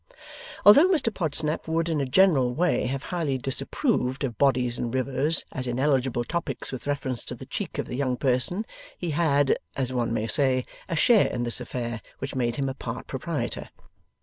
Although 0.65 0.87
Mr 0.89 1.13
Podsnap 1.13 1.67
would 1.67 1.87
in 1.87 2.01
a 2.01 2.07
general 2.07 2.55
way 2.55 2.87
have 2.87 3.03
highly 3.13 3.37
disapproved 3.37 4.23
of 4.23 4.35
Bodies 4.39 4.79
in 4.79 4.89
rivers 4.89 5.45
as 5.51 5.67
ineligible 5.67 6.23
topics 6.23 6.71
with 6.71 6.87
reference 6.87 7.23
to 7.25 7.35
the 7.35 7.45
cheek 7.45 7.77
of 7.77 7.85
the 7.85 7.97
young 7.97 8.17
person, 8.17 8.65
he 8.97 9.11
had, 9.11 9.59
as 9.75 9.93
one 9.93 10.11
may 10.11 10.25
say, 10.25 10.65
a 10.89 10.95
share 10.95 11.27
in 11.27 11.43
this 11.43 11.61
affair 11.61 12.01
which 12.17 12.33
made 12.33 12.55
him 12.55 12.67
a 12.67 12.73
part 12.73 13.05
proprietor. 13.05 13.69